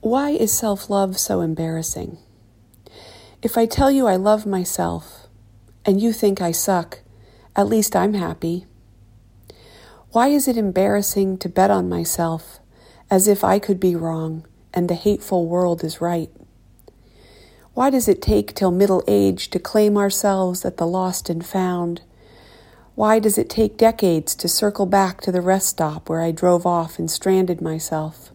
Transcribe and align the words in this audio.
Why 0.00 0.30
is 0.30 0.52
self 0.52 0.88
love 0.88 1.18
so 1.18 1.40
embarrassing? 1.40 2.18
If 3.42 3.58
I 3.58 3.66
tell 3.66 3.90
you 3.90 4.06
I 4.06 4.14
love 4.14 4.46
myself 4.46 5.26
and 5.84 6.00
you 6.00 6.12
think 6.12 6.40
I 6.40 6.52
suck, 6.52 7.00
at 7.56 7.66
least 7.66 7.96
I'm 7.96 8.14
happy. 8.14 8.66
Why 10.12 10.28
is 10.28 10.46
it 10.46 10.56
embarrassing 10.56 11.38
to 11.38 11.48
bet 11.48 11.72
on 11.72 11.88
myself 11.88 12.60
as 13.10 13.26
if 13.26 13.42
I 13.42 13.58
could 13.58 13.80
be 13.80 13.96
wrong 13.96 14.46
and 14.72 14.88
the 14.88 14.94
hateful 14.94 15.48
world 15.48 15.82
is 15.82 16.00
right? 16.00 16.30
Why 17.74 17.90
does 17.90 18.06
it 18.06 18.22
take 18.22 18.54
till 18.54 18.70
middle 18.70 19.02
age 19.08 19.50
to 19.50 19.58
claim 19.58 19.96
ourselves 19.96 20.64
at 20.64 20.76
the 20.76 20.86
lost 20.86 21.28
and 21.28 21.44
found? 21.44 22.02
Why 22.94 23.18
does 23.18 23.36
it 23.36 23.50
take 23.50 23.76
decades 23.76 24.36
to 24.36 24.48
circle 24.48 24.86
back 24.86 25.20
to 25.22 25.32
the 25.32 25.40
rest 25.40 25.68
stop 25.70 26.08
where 26.08 26.20
I 26.20 26.30
drove 26.30 26.66
off 26.66 27.00
and 27.00 27.10
stranded 27.10 27.60
myself? 27.60 28.30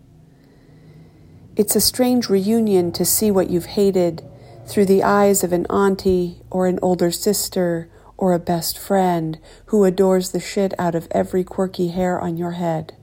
It's 1.56 1.76
a 1.76 1.82
strange 1.82 2.30
reunion 2.30 2.92
to 2.94 3.06
see 3.06 3.30
what 3.30 3.52
you've 3.52 3.78
hated 3.78 4.24
through 4.66 4.88
the 4.88 5.04
eyes 5.04 5.44
of 5.44 5.54
an 5.54 5.68
auntie 5.68 6.42
or 6.50 6.66
an 6.66 6.80
older 6.82 7.12
sister 7.12 7.92
or 8.18 8.34
a 8.34 8.40
best 8.40 8.76
friend 8.76 9.38
who 9.68 9.84
adores 9.84 10.32
the 10.32 10.40
shit 10.40 10.74
out 10.80 10.96
of 10.96 11.08
every 11.12 11.44
quirky 11.44 11.90
hair 11.90 12.20
on 12.20 12.38
your 12.38 12.54
head. 12.54 12.96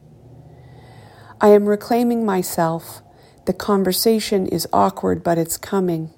I 1.40 1.48
am 1.50 1.66
reclaiming 1.66 2.26
myself. 2.26 3.02
The 3.46 3.52
conversation 3.52 4.48
is 4.48 4.66
awkward, 4.72 5.22
but 5.22 5.38
it's 5.38 5.56
coming. 5.56 6.10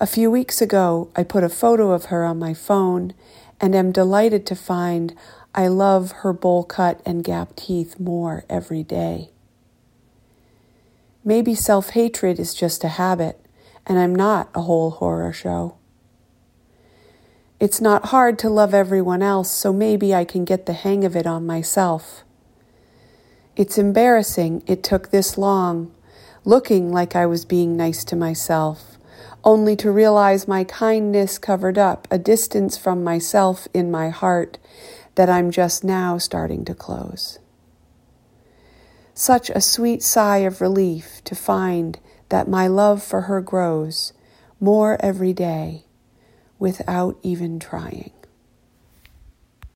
A 0.00 0.06
few 0.06 0.32
weeks 0.32 0.60
ago, 0.60 1.12
I 1.14 1.22
put 1.22 1.44
a 1.44 1.48
photo 1.48 1.92
of 1.92 2.06
her 2.06 2.24
on 2.24 2.40
my 2.40 2.54
phone 2.54 3.14
and 3.60 3.72
am 3.76 3.92
delighted 3.92 4.44
to 4.46 4.56
find 4.56 5.14
I 5.54 5.68
love 5.68 6.10
her 6.22 6.32
bowl 6.32 6.64
cut 6.64 7.00
and 7.06 7.22
gap 7.22 7.54
teeth 7.54 8.00
more 8.00 8.44
every 8.50 8.82
day. 8.82 9.30
Maybe 11.24 11.54
self 11.54 11.90
hatred 11.90 12.38
is 12.38 12.54
just 12.54 12.84
a 12.84 12.88
habit, 12.88 13.44
and 13.86 13.98
I'm 13.98 14.14
not 14.14 14.50
a 14.54 14.62
whole 14.62 14.90
horror 14.90 15.32
show. 15.32 15.76
It's 17.60 17.80
not 17.80 18.06
hard 18.06 18.38
to 18.40 18.48
love 18.48 18.72
everyone 18.72 19.20
else, 19.20 19.50
so 19.50 19.72
maybe 19.72 20.14
I 20.14 20.24
can 20.24 20.44
get 20.44 20.66
the 20.66 20.72
hang 20.72 21.04
of 21.04 21.16
it 21.16 21.26
on 21.26 21.44
myself. 21.44 22.22
It's 23.56 23.78
embarrassing 23.78 24.62
it 24.68 24.84
took 24.84 25.10
this 25.10 25.36
long, 25.36 25.92
looking 26.44 26.92
like 26.92 27.16
I 27.16 27.26
was 27.26 27.44
being 27.44 27.76
nice 27.76 28.04
to 28.04 28.16
myself, 28.16 28.96
only 29.42 29.74
to 29.76 29.90
realize 29.90 30.46
my 30.46 30.62
kindness 30.62 31.36
covered 31.36 31.78
up 31.78 32.06
a 32.12 32.18
distance 32.18 32.78
from 32.78 33.02
myself 33.02 33.66
in 33.74 33.90
my 33.90 34.10
heart 34.10 34.58
that 35.16 35.28
I'm 35.28 35.50
just 35.50 35.82
now 35.82 36.16
starting 36.16 36.64
to 36.66 36.74
close. 36.74 37.40
Such 39.20 39.50
a 39.50 39.60
sweet 39.60 40.04
sigh 40.04 40.46
of 40.46 40.60
relief 40.60 41.22
to 41.24 41.34
find 41.34 41.98
that 42.28 42.46
my 42.46 42.68
love 42.68 43.02
for 43.02 43.22
her 43.22 43.40
grows 43.40 44.12
more 44.60 44.96
every 45.00 45.32
day 45.32 45.86
without 46.60 47.18
even 47.24 47.58
trying. 47.58 48.12